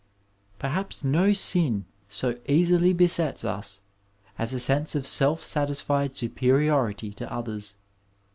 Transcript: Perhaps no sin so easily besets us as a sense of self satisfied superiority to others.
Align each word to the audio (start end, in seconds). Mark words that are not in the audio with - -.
Perhaps 0.57 1.03
no 1.03 1.31
sin 1.31 1.85
so 2.09 2.35
easily 2.47 2.91
besets 2.91 3.45
us 3.45 3.81
as 4.35 4.51
a 4.51 4.59
sense 4.59 4.95
of 4.95 5.05
self 5.05 5.43
satisfied 5.43 6.15
superiority 6.15 7.13
to 7.13 7.31
others. 7.31 7.75